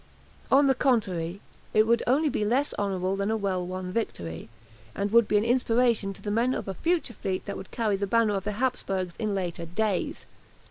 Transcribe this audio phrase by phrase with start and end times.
[0.51, 1.41] On the contrary,
[1.75, 4.49] it would only be less honourable than a well won victory,
[4.95, 7.97] and would be an inspiration to the men of a future fleet that would carry
[7.97, 10.25] the banner of the Hapsburgs in later days.